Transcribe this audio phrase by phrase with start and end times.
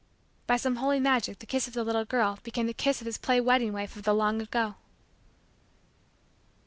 [0.47, 3.19] By some holy magic the kiss of the little girl became the kiss of his
[3.19, 4.73] play wedding wife of the long ago.